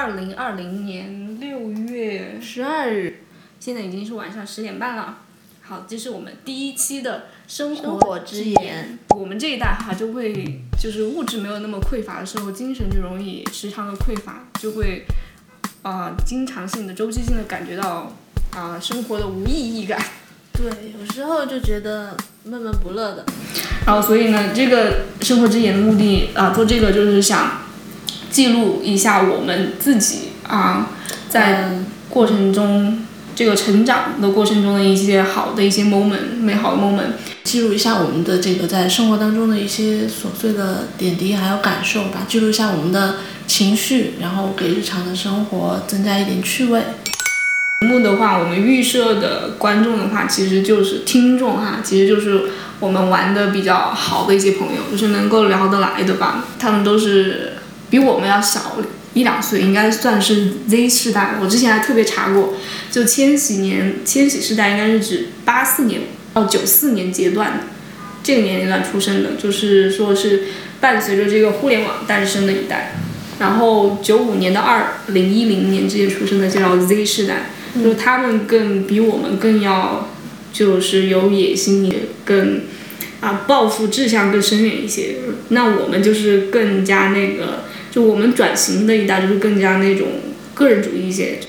[0.00, 3.18] 二零二零年六月十二日，
[3.60, 5.18] 现在已经是晚上十点半了。
[5.60, 8.98] 好，这是我们第一期的生活之言。
[9.10, 15.04] 我们这一代哈，就会就是物质没有那么匮乏的时候，精神就容易时常的匮乏，就会
[15.82, 18.16] 啊、经常性的、周期性的感觉到
[18.56, 20.02] 啊、生活的无意义感。
[20.54, 20.64] 对，
[20.98, 23.26] 有时候就觉得闷闷不乐的。
[23.84, 27.60] 然后所以呢，这个生活之言的目的啊，做这个就是想
[28.30, 30.90] 记录一下我们自己啊，
[31.28, 37.12] 在嗯过程中这个成长的过程中的一些好的一些 moment，美好的 moment。
[37.42, 43.16] 记录一下我们的这个在生活当中的一些琐碎的点滴还有感受吧，记录一下我们的
[43.46, 46.80] 情绪，然后给日常的生活增加一点趣味。
[47.80, 52.42] 节目的话，我们预设的观众的话，其实就是听众哈，其实就是
[52.78, 56.44] 我们玩的比较好的一些朋友，就是能够聊得来的吧。
[56.58, 57.54] 他们都是
[57.90, 58.78] 比我们要小
[59.12, 61.34] 一两岁，应该算是 Z 世代。
[61.42, 62.54] 我之前还特别查过，
[62.90, 66.00] 就千禧年，千禧世代应该是指八四年
[66.32, 67.64] 到九四年阶段的
[68.22, 70.44] 这个年龄段出生的，就是说是
[70.80, 72.94] 伴随着这个互联网诞生的一代。
[73.38, 77.50] 然后九五年到二零一零年之间出生的就叫 Z 世代。
[77.72, 80.08] 就是他们更比我们更要，
[80.52, 81.94] 就是有野心，也
[82.24, 82.62] 更
[83.20, 85.18] 啊抱负志向更深远一些。
[85.50, 90.08] 那我们就是更加那个，就我们转型的一代就是更加那种
[90.54, 91.40] 个人主义一些。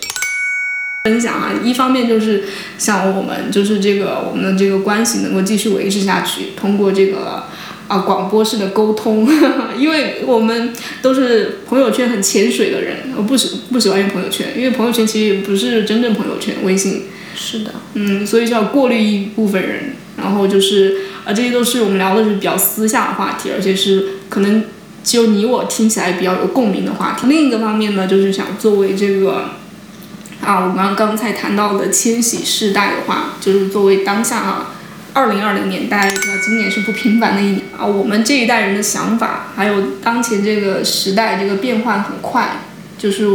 [1.03, 2.43] 分享啊，一方面就是
[2.77, 7.43] 想我们就是这个我们的这个关系能够继续维持下去，通过这个
[7.87, 9.27] 啊广播式的沟通，
[9.75, 17.05] 因为我们都是朋友圈很潜水的人，我不喜不喜欢用朋友圈，因为朋友圈其实也不是真正朋友圈，微信，
[17.35, 24.65] 是的，嗯，所以就要过滤一部分人，然后就是啊这些都是我们聊的是比较私下的话题，而且是可能
[25.03, 27.27] 只有你我听起来比较有共鸣的话题。
[27.27, 29.51] 另一个方面呢，就是想作为这个。
[30.43, 34.73] 啊，我们刚才谈到的千禧世代的话，就是作为当下啊，
[35.13, 37.85] 二零二零年，大家也知道今年是不平凡的一年啊。
[37.85, 42.61] 我们这一代人的想法，还有当前这个时代这个变换很快，
[42.97, 43.27] 就是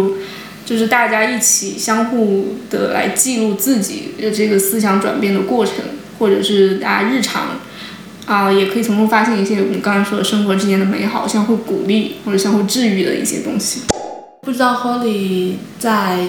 [0.65, 5.77] 就是大家一起相互的来记录自己的这个思想转变的过程，
[6.19, 7.61] 或者是大家日常
[8.27, 13.83] 啊，也可以从中发现一些我们刚才说的生活之间的美好，相互鼓励或者相互治愈的一些东西。
[14.43, 16.27] 不知道 Holly 在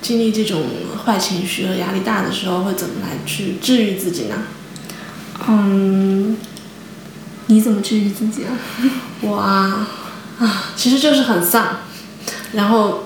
[0.00, 0.62] 经历这种
[1.04, 4.36] 坏情绪和压力大的时候，会怎么来去治愈自己呢？
[5.48, 6.36] 嗯，
[7.46, 8.52] 你怎么治愈自己啊？
[9.22, 9.88] 我啊
[10.38, 11.78] 啊，其实就是很丧，
[12.52, 13.04] 然后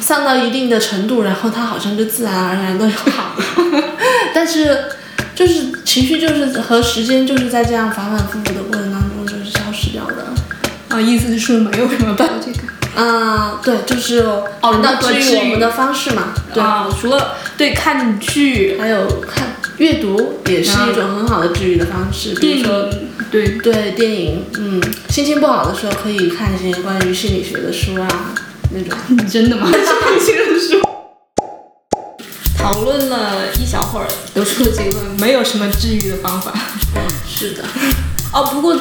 [0.00, 3.44] 丧到一定的程度，然后它好像就自然而然的就好了。
[4.34, 4.84] 但是
[5.34, 10.26] 就是情绪就是和时间就是在这样反反复复的过程当中就是消失掉的。
[10.88, 12.58] 啊，意思是说没有什么办法 这个。
[12.94, 22.88] 啊，对，就是哦谈到治如何治愈愈我们的方式嘛，对，啊，除了对看剧、还有看阅读也是一种很好的治愈的方式，比如说，
[23.32, 28.06] 对，对电影，嗯，心情不好的时候可以看一些关于心理学的书啊，
[28.72, 28.96] 那种。
[29.28, 29.66] 真的吗？
[30.24, 30.80] 这个书。
[32.56, 33.43] 讨论了一
[33.74, 36.54] 小会儿，得出的结论没有什么治愈的方法。
[37.28, 37.64] 是的，
[38.32, 38.80] 哦，不过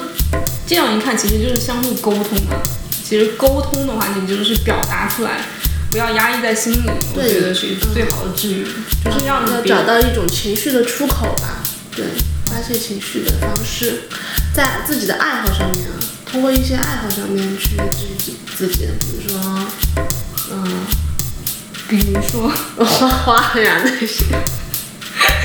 [0.67, 2.61] 这样一看，其实就是相互沟通嘛。
[3.03, 5.41] 其实沟通的话，你就是表达出来，
[5.89, 8.67] 不要压抑在心里，我觉得是最好的治愈，
[9.03, 11.63] 就是让要别找到一种情绪的出口吧，
[11.95, 12.05] 对，
[12.45, 14.03] 发泄情绪的方式，
[14.53, 15.97] 在自己的爱好上面啊，
[16.31, 19.65] 通过一些爱好上面去治愈自自己，比如说，
[20.51, 20.85] 嗯，
[21.89, 22.47] 比如说
[22.85, 23.07] 画
[23.41, 24.23] 画呀那些。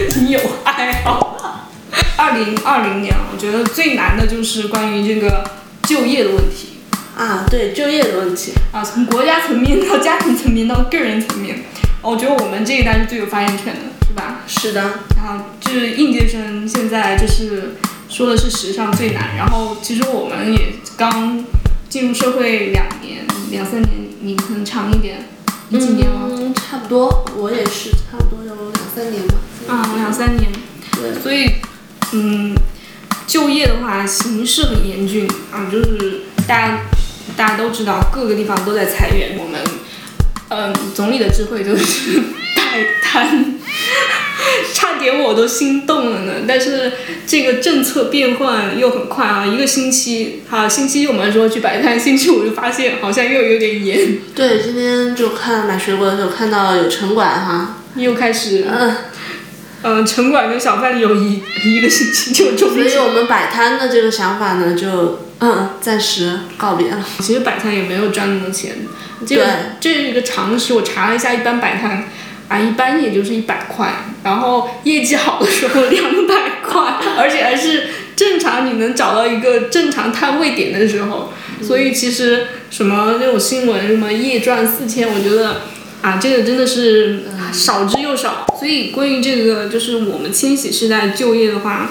[0.21, 1.37] 你有爱好。
[2.17, 5.49] 二零二零年啊，我觉得最难的就是关于这个
[5.85, 6.81] 就业的问题
[7.17, 11.65] 啊，对就业的问题，啊，从国家层面到家庭层面到个人层面，
[12.03, 14.41] 我觉得我们这一代是最有发言权的，是吧？
[14.47, 17.77] 是的，然后就是应届生现在就是
[18.09, 21.45] 说的是史上最难，然后其实我们也刚
[21.89, 25.29] 进入社会两年两三年，你可能长一点，
[25.69, 26.29] 你几年了？
[26.31, 29.35] 嗯，差不多，我也是差不多有两三年吧。
[29.69, 30.51] 啊，两三年。
[31.01, 31.53] 对，所以，
[32.13, 32.55] 嗯，
[33.27, 36.81] 就业的话形势很严峻啊，就是大家
[37.37, 39.61] 大家都知道各个地方都在裁员，我们，
[40.49, 42.21] 嗯，总理的智慧就是
[42.57, 43.55] 摆摊，
[44.75, 46.33] 差点我都心动了呢。
[46.49, 46.93] 但是
[47.27, 58.97] 这个政策变换又很快啊，一个星期，好，星期一我们说去摆摊，星期五就发现好像又有点严，对，今天就看买水果的时候看到有城管哈，又开始，嗯，
[59.83, 67.05] 嗯，城管跟小贩有一一个星期就中所以我们摆摊的这个想法呢，就嗯，暂时告别了。
[67.21, 68.75] 其实摆摊也没有赚那么多钱，
[69.25, 70.75] 这个对这是一个常识。
[70.75, 72.09] 我查了一下，一般摆摊
[72.49, 73.93] 啊，一般也就是一百块，
[74.25, 76.83] 然后业绩好的时候两百块，
[77.17, 77.87] 而且还是
[78.17, 81.33] 正常你能找到一个正常摊位点的时候。
[81.61, 85.63] 所以其实什么那种新闻什么夜赚四千，我觉得
[86.03, 87.21] 啊，这个真的是
[87.53, 88.47] 少之又少。
[88.59, 91.91] 所以关于这个就是我们千禧世代就业的话，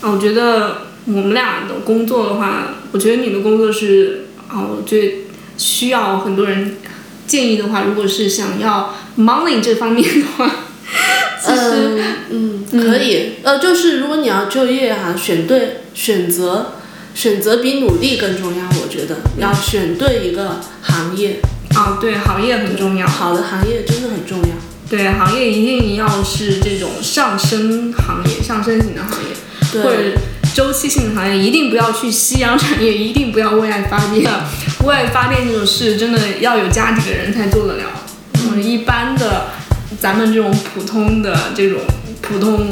[0.00, 5.14] 啊，我觉得我们俩的工作的话，我觉得你的工作是啊，我觉得
[5.56, 6.76] 需要很多人
[7.26, 10.50] 建议的话，如果是想要 money 这方面的话，
[11.44, 13.34] 其实嗯嗯，可以。
[13.42, 16.74] 呃，就是如果你要就业哈、选对选择，
[17.14, 18.64] 选择比努力更重要。
[18.82, 21.40] 我觉得要选对一个行业，
[21.78, 23.06] 啊，对行业很重要。
[23.06, 24.48] 好的行业真的很重要。
[24.90, 30.18] 对，行业一定要是这种上升行业、上升型的行业，或者
[30.52, 34.28] 周期性的行业，一定不要去夕阳产业，一定不要为爱发电。
[34.84, 37.84] 为爱发电这种事，真的要有家底的人才做得了。
[38.34, 39.50] 嗯，一般的，
[40.00, 41.78] 咱们这种普通的这种
[42.20, 42.68] 普通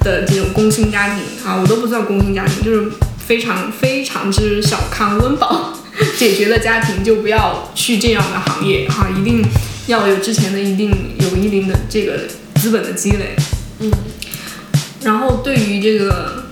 [0.00, 2.92] 的这种工薪家庭啊，我都不算工薪家庭，就是
[3.26, 5.72] 非常非常之小康温饱
[6.18, 9.44] 解决了家庭，就不要去这样的行业哈、一定
[9.86, 12.20] 要有之前的一定有一定的这个
[12.56, 13.36] 资本的积累。
[13.80, 13.90] 嗯，
[15.02, 16.44] 然后对于这个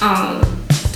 [0.00, 0.36] 啊、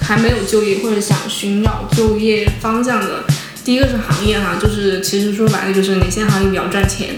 [0.01, 3.25] 还没有就业或者想寻找就业方向的，
[3.65, 7.17] 第一个是行业哈，就是其实说白了就是哪些行业比较赚钱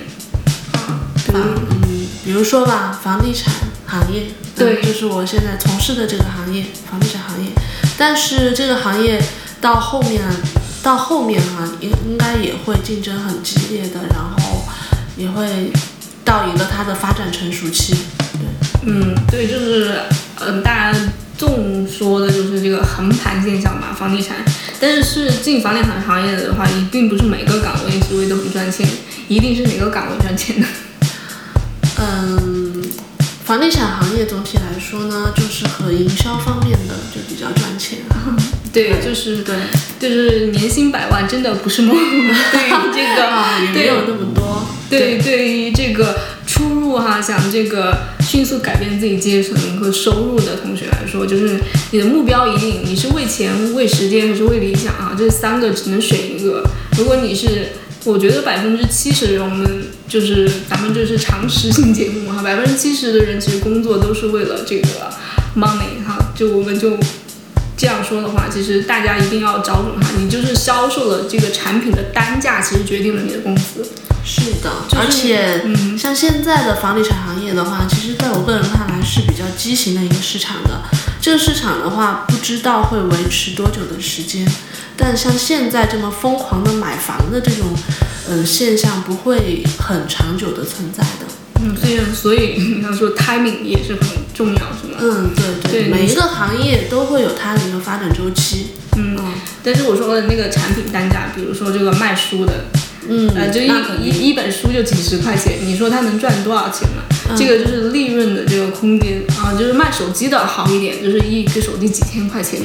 [0.73, 1.43] 啊，比如房
[1.83, 3.55] 嗯，比如说吧，房地产
[3.87, 4.25] 行业，
[4.57, 7.51] 对嗯就是我现在从事的这个行业，房地产行业。
[7.97, 9.23] 但是这个行业
[9.61, 10.21] 到后面，
[10.87, 14.63] 到后面哈、应应该也会竞争很激烈的，然后
[15.17, 15.73] 也会
[16.25, 17.93] 到一个它的发展成熟期。
[17.93, 20.03] 对嗯，对，就是
[20.39, 20.99] 嗯、大家
[21.37, 24.37] 众说的就是这个横盘现象嘛，房地产。
[24.79, 28.89] 但是是进房地产行业的话，也并不是每个岗位职位都很赚钱，
[29.27, 30.69] 一定是哪个岗位赚钱的。
[31.99, 32.46] 嗯，
[33.47, 38.01] 房地产行业总体来说呢，就是和营销方面的就比较赚钱。
[38.75, 39.55] 对，就是对，
[40.01, 41.95] 就是年薪百万真的不是梦。
[41.97, 44.67] 对于 这个，啊，也没有那么多。
[44.91, 51.61] 对，对于这个出入哈，想这个迅速改变自己阶层和收入的同学来说，就是
[51.93, 55.15] 你的目标一定，你是为钱、为时间还是为理想啊？
[55.17, 56.69] 这三个只能选一个。
[56.99, 57.69] 如果你是，
[58.07, 64.89] 我觉得百分之七十的人，我们就是咱们这是常识性节目哈，百分之七十的人其实工作都是为了这个
[65.57, 66.97] money 哈，就我们就。
[67.79, 73.85] 这样说的话，其实大家一定要找准哈，你就是销售的这个产品的单价，其实决定了你的工资。
[74.25, 80.81] 是的，就是而且、嗯像现在的房地产行业的话，其实在我个人看来是比较畸形的一个市场的。
[81.27, 84.49] 这个市场的话，不知道会维持多久的时间。
[84.97, 87.67] 但像现在这么疯狂的买房的这种，
[88.29, 91.27] 呃，现象不会很长久的存在的。
[91.63, 94.99] 嗯，所以所以你要说 timing 也是很重要，是吗？
[95.01, 98.69] 嗯，对对每一个行业都会有它的一个发展周期。
[98.97, 99.35] 嗯，嗯
[99.65, 102.67] 但是我说的那个产品单价，比如说这个卖书的，
[103.09, 103.69] 嗯，呃，就一
[104.01, 107.03] 一一本书就几十块钱，你说它能赚多少钱呢？
[107.29, 112.61] 嗯这个就是利润的这个空间啊，就是卖手机的好一点，就是一个手机几千块钱，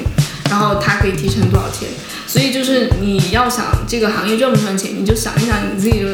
[0.50, 1.90] 然后它可以提成多少钱？
[2.28, 6.10] 所以就是你要想这个行业赚不赚钱，你就想一想你自己的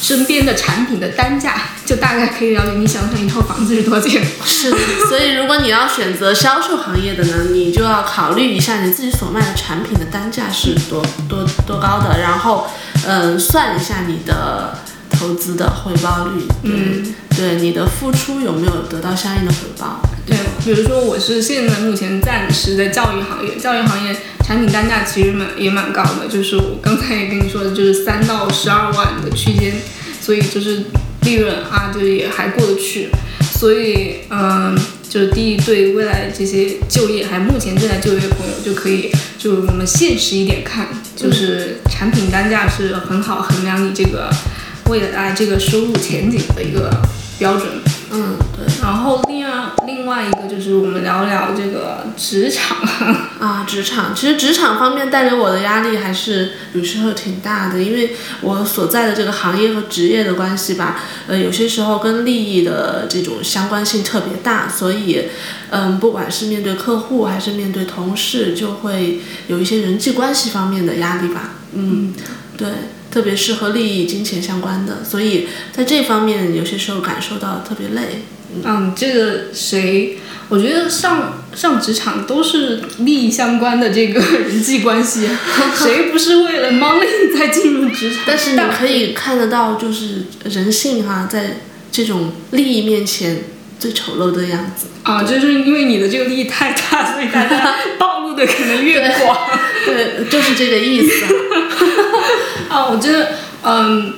[0.00, 1.54] 身边的产品的单价，
[1.84, 2.72] 就大概可以了解。
[2.78, 4.24] 你想想一套房子是多少钱？
[4.46, 4.78] 是的，
[5.08, 12.66] 所以如果你要选择销售行业的呢，你就要考虑一下你自己所卖的产品的单价是多多多高的，然后
[13.06, 14.78] 嗯、算一下你的
[15.10, 20.00] 投资的回报率，嗯对，你的付出有没有得到相应的回报？
[20.26, 29.74] 对，比如说我是现在目前暂时在教育行业，教育行业产品单价其实蛮也蛮高的，就是我刚才也跟你说的，就是三到十二万的区间，
[30.20, 30.84] 所以就是
[31.22, 33.08] 利润啊，就是也还过得去，
[33.52, 34.78] 所以嗯，
[35.10, 40.86] 就是第一对未来这些就业还目前正在就业的朋友就可以，就我们现实一点看，
[41.16, 44.30] 就是产品单价是很好衡量你这个
[44.86, 46.90] 未来这个收入前景的一个
[47.38, 47.68] 标准。
[48.12, 48.64] 嗯，对。
[48.80, 52.78] 然后另外另外一个就是我们聊聊这个职场，
[53.40, 54.14] 啊，职场。
[54.14, 65.22] 其实职场方面带给我的压力还是有时候挺大的，因为我所在的这个行业和职业的关系吧，呃，有些时候跟利益的这种相关性特别大，所以，
[65.70, 72.14] 嗯，不管是面对客户还是面对同事，就会有一些人际关系方面的压力吧，嗯，
[72.56, 72.68] 对。
[73.14, 78.24] 特别是和利益、金钱相关的，所以在这方面有些时候感受到特别累。
[78.64, 80.18] 嗯，这个谁？
[80.48, 85.28] 我觉得上上职场都是利益相关的这个 人际关系，
[85.78, 88.24] 谁不是为了 money 才进入职场？
[88.26, 91.58] 但是你可以看得到，就是人性哈，在
[91.92, 93.44] 这种利益面前
[93.78, 94.88] 最丑陋的样子。
[95.04, 99.38] 啊，就是因为你的这个利益太大，所以大家 暴露的可能越广。
[99.86, 101.24] 对，就是这个意思。
[101.24, 101.28] 啊，
[102.82, 103.30] 我觉得，
[103.62, 104.14] 嗯，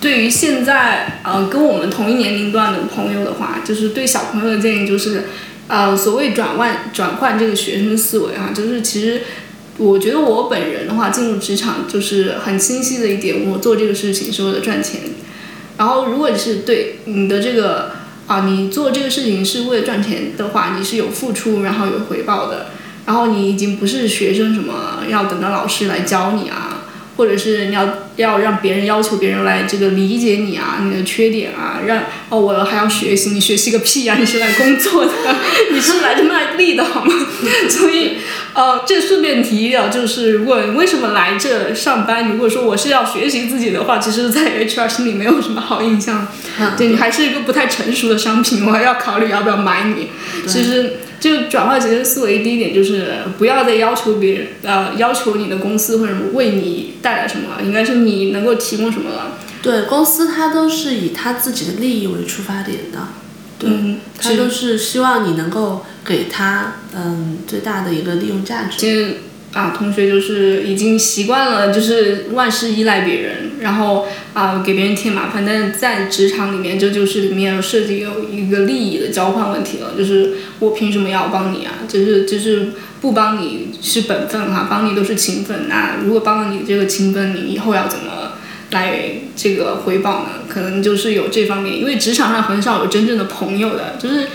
[0.00, 5.24] 对于现在呃跟我们同一年龄段的朋友的话，就是对小朋友的建议就是，
[5.68, 9.22] 呃，所谓转换转换这个学生思维哈，就是其实
[9.78, 15.00] 我觉得我本人的话进入职场就是很清晰的一点，我做这个事情是为了赚钱。
[15.76, 17.92] 然后如果你是对你的这个
[18.26, 22.66] 啊，你做这个事情是为了赚钱的话，你是有付出然后有回报的。
[23.06, 26.73] 然后你已经不是学生，什么要等到老师来教你啊，
[27.16, 34.16] 或者是你要要让别人要求别人来这个理解你啊，你的缺点啊，让哦我还要学习，你学习个屁呀！
[34.18, 35.12] 你是来工作的，
[35.72, 37.12] 你是来这卖力的好吗？
[37.70, 38.18] 所以
[38.54, 46.26] 呃，这顺便提一点，就是如果为什么来这上班，如果说我是要学习自己的话，其实，在 HR 心里没有什么好印象，
[46.76, 50.08] 对你还是一个不太成熟的商品，我还要考虑要不要买你。
[50.46, 50.98] 其实。
[51.24, 59.38] 就转换学生思维，第一点就是不要再要求别人，呃，要求你的公司或者为你带来什么，应该是你能够提供什么了。
[59.62, 63.08] 对，公司它都是以他自己的利益为出发点的，
[63.58, 63.70] 对，
[64.20, 68.76] 他都是希望你能够给他嗯最大的一个利用价值。
[68.76, 69.16] 其实
[69.54, 75.44] 啊，同学就是已经习惯了，就是万事依赖别人，然后啊给别人添麻烦。
[75.44, 81.72] 但是在职场里面，这就是里面涉及有一个利益的交换问题了，就是我凭什么要帮你啊？
[81.88, 82.68] 就是就是
[83.00, 85.68] 不帮你是本分哈，帮你都是情分。
[85.68, 88.34] 那如果帮了你这个情分，你以后要怎么
[88.70, 90.28] 来这个回报呢？
[90.48, 94.28] 可能就是有这方面，因为职场上很少有真正的朋友的，就是。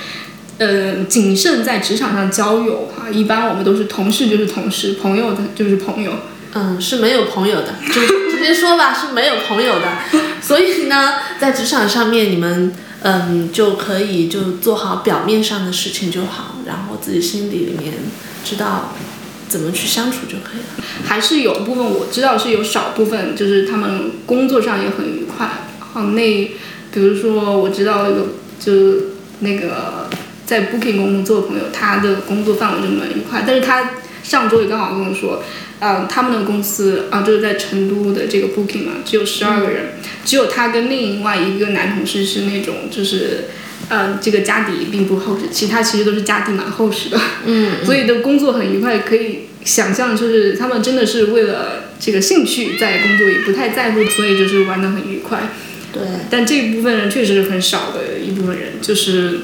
[0.60, 6.12] 呃，谨慎在职场上交友哈，一般我们都是同事就是同事，朋友的就是朋友。
[6.54, 8.02] 嗯，是没有朋友的， 就
[8.32, 9.88] 直接说吧，是没有朋友的。
[10.42, 17.94] 所以呢，在职场上面，你们嗯就可以就做好表面上的事情就好，然后自己心底里面
[18.44, 18.94] 知道
[19.48, 20.86] 怎么去相处就可以了。
[21.06, 25.50] 还是有部分我知道是有少部分，就是他们工作上也很愉快。
[25.80, 26.46] 好，那
[26.92, 28.28] 比如说我知道有
[28.60, 28.72] 就
[29.40, 30.10] 那个。
[30.50, 33.44] 在 Booking 工作的朋友，他的工作范围就蛮愉快。
[33.46, 33.92] 但是他
[34.24, 35.44] 上周也刚好跟我说，
[35.80, 39.94] 呃，他们的公司啊，就是在成都的这个 Booking 嘛，只有十二个人，
[40.26, 43.46] 只有他跟另外一个男同事是那种，就是，
[43.88, 47.18] 呃，这个家底并不厚实，其他其实都是家底蛮厚实的。
[47.46, 47.78] 嗯。
[47.86, 55.50] 所以的工作很愉快，可以想象，就是他们真的是为了这个兴趣在工作，也不太在乎，所以就是玩的很愉快。
[55.94, 56.02] 对。
[56.30, 59.40] 但这一部分人确实是很少的一部分人，就是。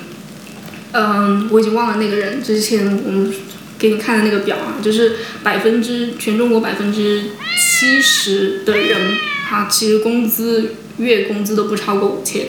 [0.97, 3.29] 嗯，我已经忘了那个人之前我们
[3.77, 7.23] 给你看的那个表啊，就是百分之全中国百分之
[7.57, 9.17] 七十的人，
[9.49, 12.47] 哈，其实工资月工资都不超过五千，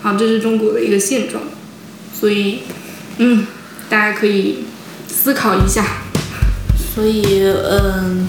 [0.00, 1.42] 好，这是中国的一个现状，
[2.18, 2.60] 所以，
[3.18, 3.46] 嗯，
[3.88, 4.64] 大家可以
[5.08, 5.84] 思考一下。
[6.94, 8.28] 所以，嗯，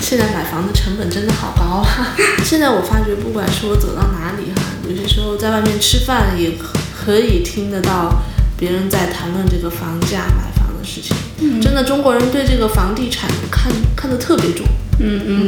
[0.00, 2.16] 现在买房的成本真的好高啊！
[2.44, 6.52] 现在我发觉，不管是我走到哪里哈，有些时候在外面吃饭也
[6.96, 8.22] 可以听得到。
[8.58, 10.49] 别人在谈论这个房价、买
[10.80, 14.66] 的事情，真的中国人对这个房地产看看得特别重。
[14.98, 15.46] 嗯嗯，